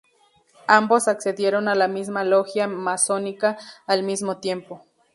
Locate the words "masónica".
2.67-3.59